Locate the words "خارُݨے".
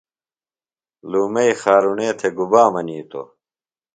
1.61-2.09